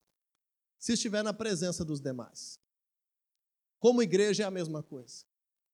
[0.77, 2.59] Se estiver na presença dos demais.
[3.79, 5.25] Como igreja é a mesma coisa.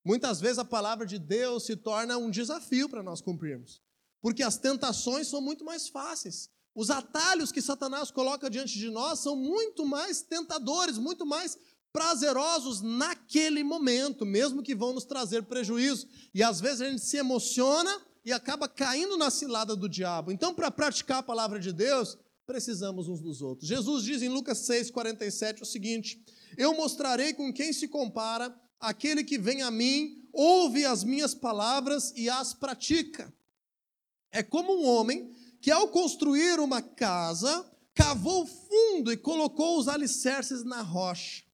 [0.05, 3.81] Muitas vezes a palavra de Deus se torna um desafio para nós cumprirmos,
[4.21, 6.51] porque as tentações são muito mais fáceis.
[6.75, 11.57] Os atalhos que Satanás coloca diante de nós são muito mais tentadores, muito mais
[11.91, 16.07] prazerosos naquele momento, mesmo que vão nos trazer prejuízo.
[16.35, 20.33] E às vezes a gente se emociona e acaba caindo na cilada do diabo.
[20.33, 23.69] Então, para praticar a palavra de Deus, precisamos uns dos outros.
[23.69, 26.21] Jesus diz em Lucas 6,47 o seguinte:
[26.59, 32.13] Eu mostrarei com quem se compara aquele que vem a mim, ouve as minhas palavras
[32.17, 33.33] e as pratica.
[34.33, 40.65] É como um homem que, ao construir uma casa, cavou fundo e colocou os alicerces
[40.65, 41.45] na rocha.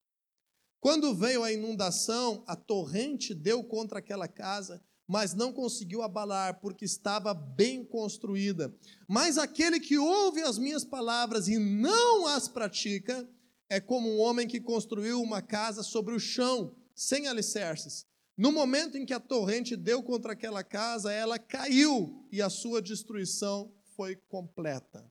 [0.80, 6.86] Quando veio a inundação, a torrente deu contra aquela casa mas não conseguiu abalar, porque
[6.86, 8.74] estava bem construída.
[9.06, 13.28] Mas aquele que ouve as minhas palavras e não as pratica,
[13.68, 18.06] é como um homem que construiu uma casa sobre o chão, sem alicerces.
[18.38, 22.80] No momento em que a torrente deu contra aquela casa, ela caiu e a sua
[22.80, 25.06] destruição foi completa.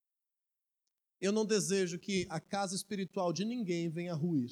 [1.21, 4.49] Eu não desejo que a casa espiritual de ninguém venha ruir.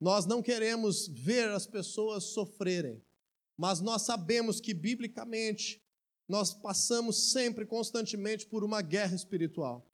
[0.00, 3.04] Nós não queremos ver as pessoas sofrerem,
[3.58, 5.82] mas nós sabemos que, biblicamente,
[6.28, 9.90] nós passamos sempre, constantemente, por uma guerra espiritual.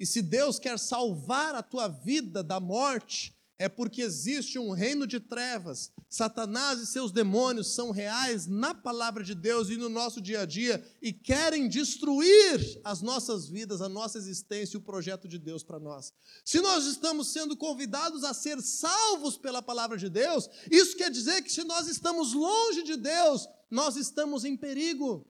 [0.00, 5.06] E se Deus quer salvar a tua vida da morte, é porque existe um reino
[5.06, 5.92] de trevas.
[6.08, 10.46] Satanás e seus demônios são reais na palavra de Deus e no nosso dia a
[10.46, 15.62] dia e querem destruir as nossas vidas, a nossa existência e o projeto de Deus
[15.62, 16.12] para nós.
[16.44, 21.42] Se nós estamos sendo convidados a ser salvos pela palavra de Deus, isso quer dizer
[21.42, 25.26] que se nós estamos longe de Deus, nós estamos em perigo.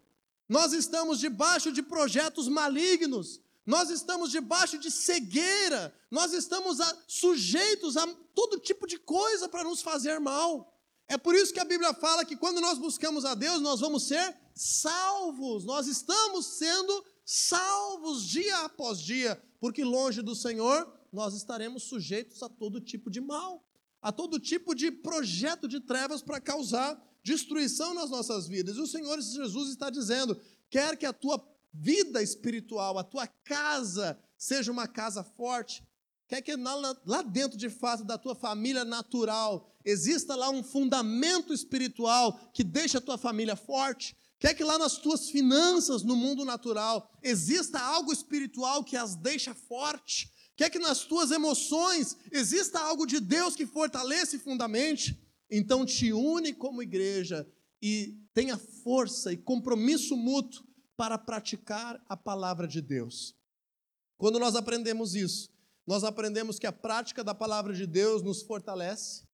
[0.49, 7.97] Nós estamos debaixo de projetos malignos nós estamos debaixo de cegueira, nós estamos a, sujeitos
[7.97, 10.73] a todo tipo de coisa para nos fazer mal.
[11.09, 14.07] É por isso que a Bíblia fala que quando nós buscamos a Deus, nós vamos
[14.07, 21.85] ser salvos, nós estamos sendo salvos dia após dia, porque longe do Senhor nós estaremos
[21.85, 23.65] sujeitos a todo tipo de mal,
[24.03, 28.77] a todo tipo de projeto de trevas para causar destruição nas nossas vidas.
[28.77, 31.39] E o Senhor Jesus está dizendo: quer que a tua
[31.75, 35.83] vida espiritual, a tua casa seja uma casa forte,
[36.29, 42.39] quer que lá dentro de fato da tua família natural exista lá um fundamento espiritual
[42.53, 47.11] que deixe a tua família forte, quer que lá nas tuas finanças no mundo natural
[47.23, 53.19] exista algo espiritual que as deixa forte, quer que nas tuas emoções exista algo de
[53.19, 57.47] Deus que fortaleça e fundamente, então te une como igreja
[57.83, 60.65] e tenha força e compromisso mútuo
[60.97, 63.35] para praticar a palavra de Deus.
[64.17, 65.51] Quando nós aprendemos isso,
[65.87, 69.25] nós aprendemos que a prática da palavra de Deus nos fortalece,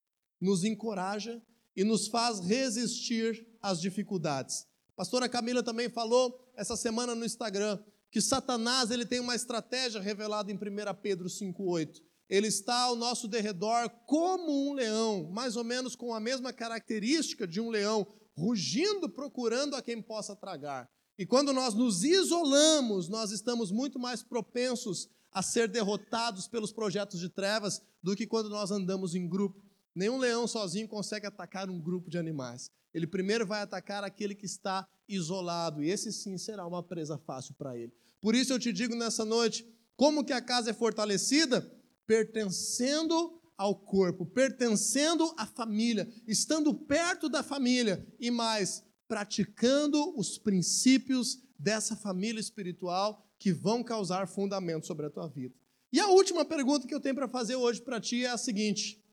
[0.40, 1.40] nos encoraja
[1.76, 4.66] e nos faz resistir às dificuldades.
[4.90, 7.78] A pastora Camila também falou essa semana no Instagram
[8.10, 10.58] que Satanás ele tem uma estratégia revelada em 1
[11.00, 12.02] Pedro 5,8.
[12.28, 17.46] Ele está ao nosso derredor como um leão, mais ou menos com a mesma característica
[17.46, 20.88] de um leão, rugindo, procurando a quem possa tragar.
[21.20, 27.20] E quando nós nos isolamos, nós estamos muito mais propensos a ser derrotados pelos projetos
[27.20, 29.62] de trevas do que quando nós andamos em grupo.
[29.94, 32.70] Nenhum leão sozinho consegue atacar um grupo de animais.
[32.94, 37.52] Ele primeiro vai atacar aquele que está isolado, e esse sim será uma presa fácil
[37.52, 37.92] para ele.
[38.18, 41.60] Por isso eu te digo nessa noite, como que a casa é fortalecida?
[42.06, 51.42] Pertencendo ao corpo, pertencendo à família, estando perto da família e mais, praticando os princípios
[51.58, 55.52] dessa família espiritual que vão causar fundamento sobre a tua vida.
[55.92, 59.04] E a última pergunta que eu tenho para fazer hoje para ti é a seguinte: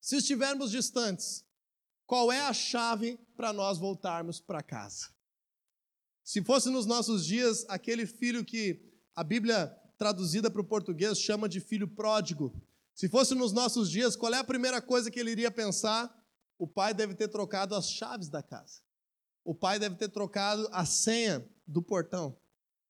[0.00, 1.44] se estivermos distantes,
[2.06, 5.10] qual é a chave para nós voltarmos para casa?
[6.24, 8.80] Se fosse nos nossos dias aquele filho que
[9.14, 9.66] a Bíblia
[9.98, 12.58] traduzida para o português chama de filho pródigo,
[12.94, 16.10] se fosse nos nossos dias, qual é a primeira coisa que ele iria pensar?
[16.58, 18.87] O pai deve ter trocado as chaves da casa.
[19.48, 22.38] O pai deve ter trocado a senha do portão.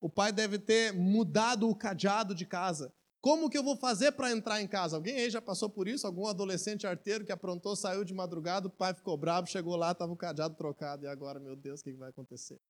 [0.00, 2.92] O pai deve ter mudado o cadeado de casa.
[3.20, 4.96] Como que eu vou fazer para entrar em casa?
[4.96, 6.04] Alguém aí já passou por isso?
[6.04, 10.12] Algum adolescente arteiro que aprontou, saiu de madrugada, o pai ficou bravo, chegou lá, estava
[10.12, 11.04] o cadeado trocado.
[11.04, 12.60] E agora, meu Deus, o que vai acontecer?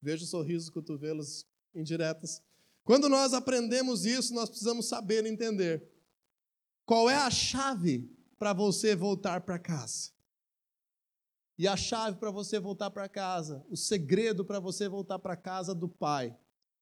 [0.00, 2.40] Vejo sorrisos, cotovelos indiretas.
[2.82, 5.86] Quando nós aprendemos isso, nós precisamos saber entender
[6.86, 10.13] qual é a chave para você voltar para casa.
[11.56, 15.72] E a chave para você voltar para casa, o segredo para você voltar para casa
[15.72, 16.36] do Pai,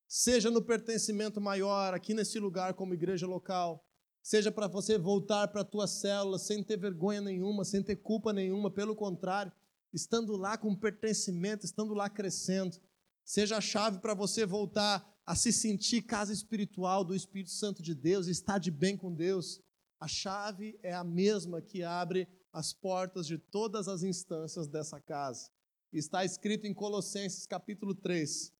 [0.08, 3.84] seja no pertencimento maior, aqui nesse lugar como igreja local,
[4.22, 8.32] seja para você voltar para a tua célula sem ter vergonha nenhuma, sem ter culpa
[8.32, 9.52] nenhuma, pelo contrário,
[9.92, 12.78] estando lá com pertencimento, estando lá crescendo,
[13.24, 17.94] seja a chave para você voltar a se sentir casa espiritual do Espírito Santo de
[17.94, 19.60] Deus, estar de bem com Deus.
[20.00, 25.50] A chave é a mesma que abre as portas de todas as instâncias dessa casa.
[25.92, 28.52] Está escrito em Colossenses capítulo 3,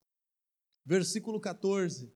[0.84, 2.10] versículo 14.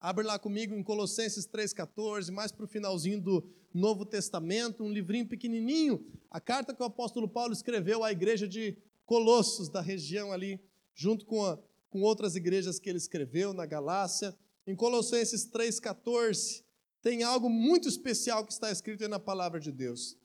[0.00, 5.26] Abre lá comigo em Colossenses 3,14, mais para o finalzinho do Novo Testamento, um livrinho
[5.26, 10.60] pequenininho, a carta que o apóstolo Paulo escreveu à igreja de Colossos, da região ali,
[10.94, 11.58] junto com, a,
[11.90, 14.36] com outras igrejas que ele escreveu na Galácia.
[14.66, 16.62] Em Colossenses 3,14,
[17.02, 20.16] tem algo muito especial que está escrito aí na palavra de Deus.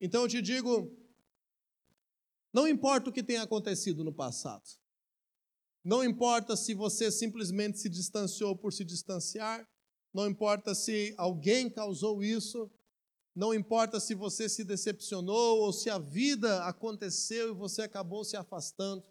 [0.00, 0.94] Então eu te digo,
[2.52, 4.64] Não importa o que tenha acontecido no passado.
[5.84, 9.68] Não importa se você simplesmente se distanciou por se distanciar.
[10.12, 12.70] Não importa se alguém causou isso.
[13.34, 18.36] Não importa se você se decepcionou ou se a vida aconteceu e você acabou se
[18.36, 19.04] afastando.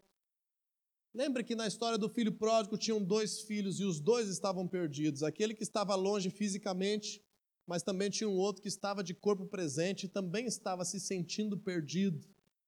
[1.14, 5.24] Lembre que na história do filho pródigo tinham dois filhos e os dois estavam perdidos.
[5.24, 7.25] Aquele que estava longe fisicamente,
[7.68, 11.58] mas também tinha um outro que estava de corpo presente e também estava se sentindo
[11.58, 12.28] perdido.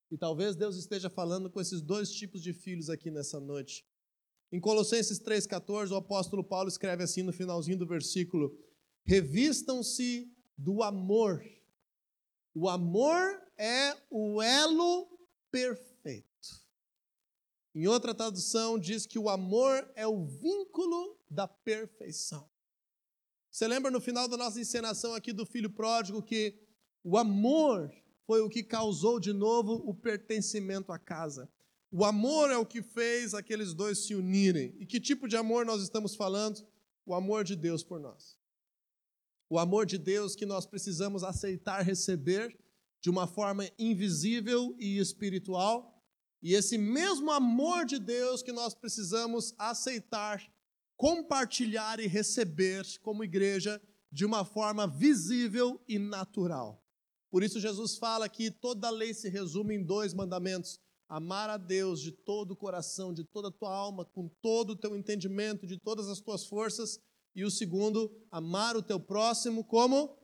[0.10, 3.86] E talvez Deus esteja falando com esses dois tipos de filhos aqui nessa noite.
[4.52, 8.58] Em Colossenses 3,14, o apóstolo Paulo escreve assim no finalzinho do versículo:
[9.04, 11.46] Revistam-se do amor.
[12.56, 15.08] O amor é o elo
[15.52, 16.28] perfeito.
[17.76, 22.50] Em outra tradução, diz que o amor é o vínculo da perfeição.
[23.58, 26.54] Você lembra no final da nossa encenação aqui do filho pródigo que
[27.04, 27.92] o amor
[28.28, 31.50] foi o que causou de novo o pertencimento à casa.
[31.90, 34.76] O amor é o que fez aqueles dois se unirem.
[34.78, 36.64] E que tipo de amor nós estamos falando?
[37.04, 38.38] O amor de Deus por nós
[39.50, 42.56] o amor de Deus que nós precisamos aceitar receber
[43.02, 46.00] de uma forma invisível e espiritual,
[46.44, 50.46] e esse mesmo amor de Deus que nós precisamos aceitar,
[50.98, 53.80] compartilhar e receber como igreja
[54.12, 56.84] de uma forma visível e natural.
[57.30, 62.02] Por isso, Jesus fala que toda lei se resume em dois mandamentos: amar a Deus
[62.02, 65.78] de todo o coração, de toda a tua alma, com todo o teu entendimento, de
[65.78, 67.00] todas as tuas forças,
[67.36, 70.18] e o segundo, amar o teu próximo como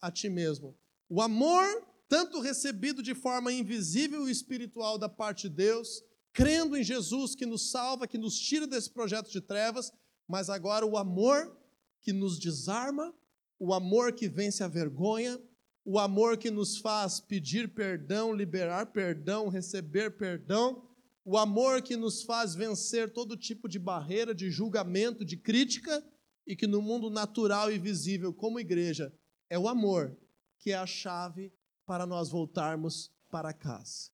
[0.00, 0.74] a ti mesmo.
[1.08, 1.64] O amor,
[2.08, 6.02] tanto recebido de forma invisível e espiritual da parte de Deus,
[6.32, 9.92] crendo em Jesus que nos salva, que nos tira desse projeto de trevas,
[10.28, 11.56] mas agora o amor
[12.00, 13.14] que nos desarma,
[13.58, 15.40] o amor que vence a vergonha,
[15.84, 20.88] o amor que nos faz pedir perdão, liberar perdão, receber perdão,
[21.24, 26.04] o amor que nos faz vencer todo tipo de barreira, de julgamento, de crítica
[26.46, 29.12] e que no mundo natural e visível, como igreja,
[29.50, 30.16] é o amor
[30.58, 31.52] que é a chave
[31.84, 34.10] para nós voltarmos para casa.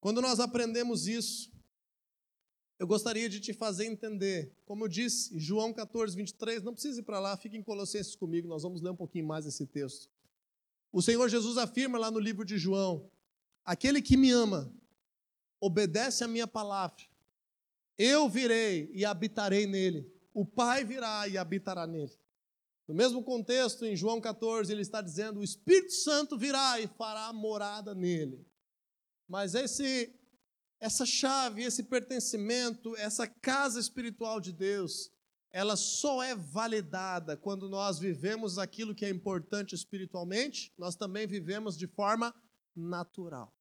[0.00, 1.52] Quando nós aprendemos isso,
[2.82, 7.04] eu gostaria de te fazer entender, como eu disse, João 14, 23, não precisa ir
[7.04, 10.10] para lá, fique em Colossenses comigo, nós vamos ler um pouquinho mais esse texto.
[10.92, 13.10] O Senhor Jesus afirma lá no livro de João:
[13.64, 14.74] Aquele que me ama,
[15.60, 17.04] obedece a minha palavra,
[17.96, 22.12] eu virei e habitarei nele o Pai virá e habitará nele.
[22.88, 27.32] No mesmo contexto, em João 14, ele está dizendo: o Espírito Santo virá e fará
[27.32, 28.44] morada nele.
[29.28, 30.12] Mas esse,
[30.82, 35.12] essa chave, esse pertencimento, essa casa espiritual de Deus,
[35.52, 41.78] ela só é validada quando nós vivemos aquilo que é importante espiritualmente, nós também vivemos
[41.78, 42.34] de forma
[42.74, 43.54] natural.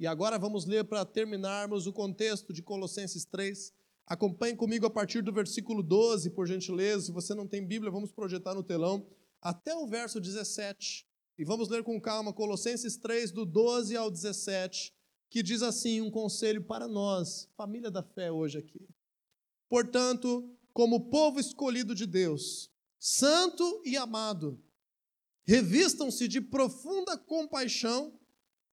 [0.00, 3.72] E agora vamos ler para terminarmos o contexto de Colossenses 3,
[4.06, 7.06] Acompanhe comigo a partir do versículo 12, por gentileza.
[7.06, 9.06] Se você não tem Bíblia, vamos projetar no telão
[9.40, 11.06] até o verso 17.
[11.38, 14.94] E vamos ler com calma Colossenses 3, do 12 ao 17,
[15.34, 18.88] que diz assim: um conselho para nós, família da fé, hoje aqui.
[19.68, 22.70] Portanto, como povo escolhido de Deus,
[23.00, 24.62] santo e amado,
[25.44, 28.16] revistam-se de profunda compaixão,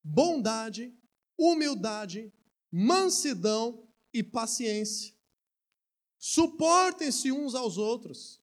[0.03, 0.95] bondade,
[1.35, 2.31] humildade,
[2.71, 5.15] mansidão e paciência
[6.19, 8.39] Suportem-se uns aos outros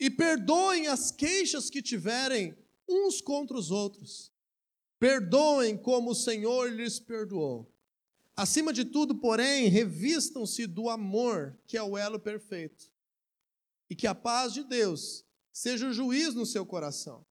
[0.00, 2.56] e perdoem as queixas que tiverem
[2.88, 4.29] uns contra os outros.
[5.00, 7.74] Perdoem como o Senhor lhes perdoou.
[8.36, 12.92] Acima de tudo, porém, revistam-se do amor, que é o elo perfeito.
[13.88, 17.24] E que a paz de Deus seja o juiz no seu coração.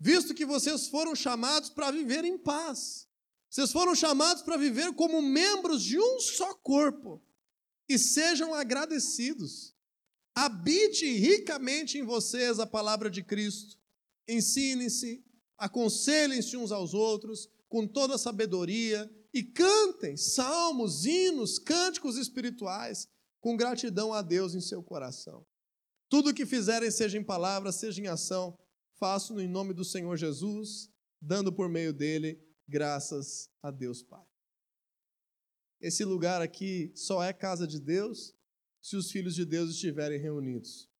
[0.00, 3.08] Visto que vocês foram chamados para viver em paz.
[3.48, 7.22] Vocês foram chamados para viver como membros de um só corpo
[7.88, 9.76] e sejam agradecidos.
[10.34, 13.78] Habite ricamente em vocês a palavra de Cristo.
[14.26, 15.24] Ensinem-se,
[15.62, 23.08] aconselhem-se uns aos outros com toda sabedoria e cantem salmos, hinos, cânticos espirituais
[23.40, 25.46] com gratidão a Deus em seu coração.
[26.08, 28.58] Tudo o que fizerem, seja em palavra, seja em ação,
[28.98, 30.90] façam em nome do Senhor Jesus,
[31.20, 34.26] dando por meio dele graças a Deus Pai.
[35.80, 38.34] Esse lugar aqui só é casa de Deus
[38.80, 40.91] se os filhos de Deus estiverem reunidos.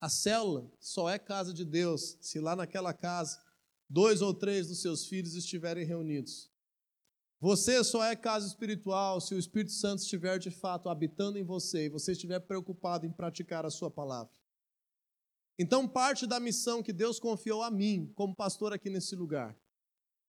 [0.00, 3.40] A célula só é casa de Deus se lá naquela casa
[3.88, 6.50] dois ou três dos seus filhos estiverem reunidos.
[7.40, 11.86] Você só é casa espiritual se o Espírito Santo estiver de fato habitando em você
[11.86, 14.34] e você estiver preocupado em praticar a sua palavra.
[15.58, 19.56] Então, parte da missão que Deus confiou a mim, como pastor aqui nesse lugar,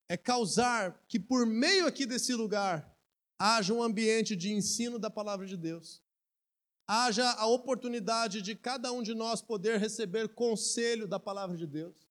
[0.09, 2.95] é causar que por meio aqui desse lugar
[3.37, 6.01] haja um ambiente de ensino da palavra de Deus.
[6.89, 12.07] Haja a oportunidade de cada um de nós poder receber conselho da palavra de Deus.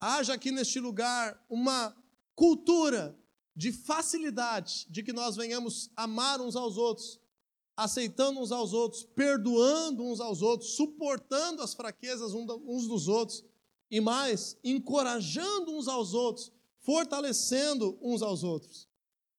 [0.00, 1.94] Haja aqui neste lugar uma
[2.34, 3.14] cultura
[3.54, 7.20] de facilidade de que nós venhamos amar uns aos outros,
[7.76, 13.44] aceitando uns aos outros, perdoando uns aos outros, suportando as fraquezas uns dos outros
[13.90, 18.88] e mais, encorajando uns aos outros, fortalecendo uns aos outros.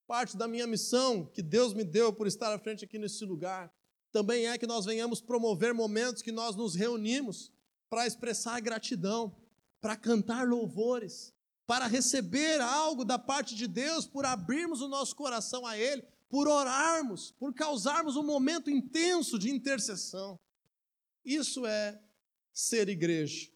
[0.05, 3.73] Parte da minha missão que Deus me deu por estar à frente aqui nesse lugar
[4.11, 7.51] também é que nós venhamos promover momentos que nós nos reunimos
[7.89, 9.35] para expressar gratidão,
[9.79, 11.33] para cantar louvores,
[11.65, 16.47] para receber algo da parte de Deus, por abrirmos o nosso coração a Ele, por
[16.47, 20.39] orarmos, por causarmos um momento intenso de intercessão.
[21.23, 22.01] Isso é
[22.53, 23.49] ser igreja.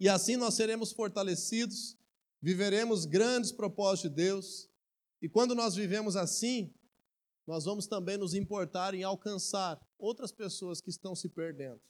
[0.00, 1.96] E assim nós seremos fortalecidos,
[2.42, 4.68] viveremos grandes propósitos de Deus.
[5.22, 6.74] E quando nós vivemos assim,
[7.46, 11.80] nós vamos também nos importar em alcançar outras pessoas que estão se perdendo.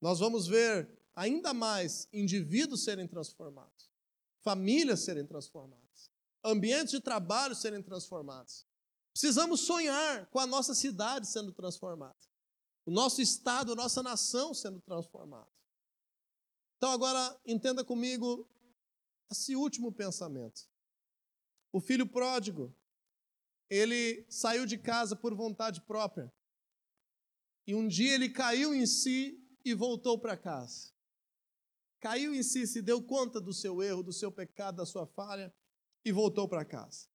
[0.00, 3.90] Nós vamos ver ainda mais indivíduos serem transformados,
[4.42, 6.10] famílias serem transformadas,
[6.44, 8.66] ambientes de trabalho serem transformados.
[9.12, 12.16] Precisamos sonhar com a nossa cidade sendo transformada,
[12.84, 15.48] o nosso estado, a nossa nação sendo transformada.
[16.76, 18.46] Então, agora, entenda comigo
[19.30, 20.68] esse último pensamento.
[21.72, 22.74] O filho pródigo,
[23.68, 26.32] ele saiu de casa por vontade própria.
[27.66, 30.92] E um dia ele caiu em si e voltou para casa.
[32.00, 35.52] Caiu em si, se deu conta do seu erro, do seu pecado, da sua falha
[36.04, 37.08] e voltou para casa.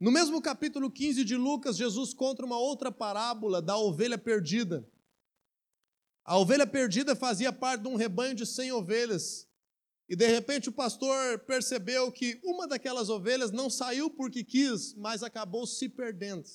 [0.00, 4.88] No mesmo capítulo 15 de Lucas, Jesus conta uma outra parábola da ovelha perdida.
[6.24, 9.49] A ovelha perdida fazia parte de um rebanho de cem ovelhas.
[10.10, 15.22] E de repente o pastor percebeu que uma daquelas ovelhas não saiu porque quis, mas
[15.22, 16.50] acabou se perdendo.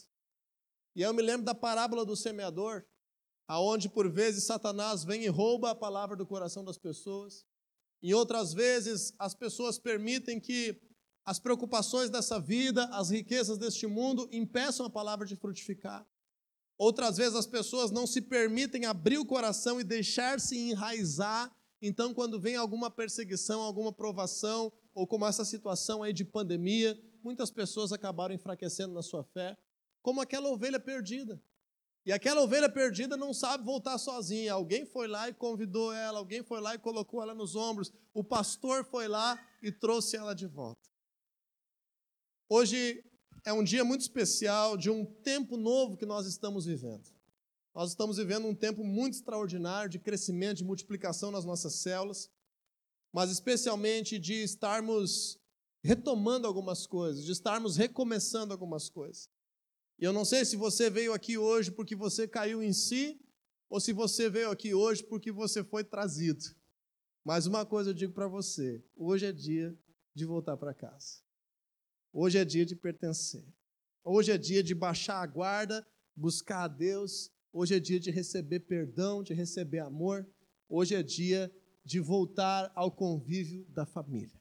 [0.94, 2.86] E eu me lembro da parábola do semeador,
[3.48, 7.46] aonde por vezes Satanás vem e rouba a palavra do coração das pessoas.
[8.04, 10.78] E outras vezes as pessoas permitem que
[11.24, 16.06] as preocupações dessa vida, as riquezas deste mundo impeçam a palavra de frutificar.
[16.78, 21.55] Outras vezes as pessoas não se permitem abrir o coração e deixar-se enraizar.
[21.88, 27.52] Então, quando vem alguma perseguição, alguma provação, ou como essa situação aí de pandemia, muitas
[27.52, 29.56] pessoas acabaram enfraquecendo na sua fé,
[30.02, 31.40] como aquela ovelha perdida.
[32.04, 34.54] E aquela ovelha perdida não sabe voltar sozinha.
[34.54, 37.94] Alguém foi lá e convidou ela, alguém foi lá e colocou ela nos ombros.
[38.16, 40.90] O pastor foi lá e trouxe ela de volta.
[42.50, 43.04] Hoje
[43.44, 47.15] é um dia muito especial de um tempo novo que nós estamos vivendo.
[47.76, 52.32] Nós estamos vivendo um tempo muito extraordinário de crescimento, de multiplicação nas nossas células,
[53.12, 55.38] mas especialmente de estarmos
[55.84, 59.30] retomando algumas coisas, de estarmos recomeçando algumas coisas.
[60.00, 63.20] E eu não sei se você veio aqui hoje porque você caiu em si,
[63.70, 66.46] ou se você veio aqui hoje porque você foi trazido.
[67.26, 69.78] Mas uma coisa eu digo para você: hoje é dia
[70.14, 71.22] de voltar para casa.
[72.14, 73.46] Hoje é dia de pertencer.
[74.02, 77.35] Hoje é dia de baixar a guarda, buscar a Deus.
[77.58, 80.28] Hoje é dia de receber perdão, de receber amor.
[80.68, 81.50] Hoje é dia
[81.86, 84.38] de voltar ao convívio da família.